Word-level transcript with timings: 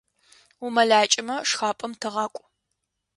УмэлакӀэмэ, 0.65 1.35
шхапӀэм 1.49 1.91
тыгъакӀу. 2.01 2.45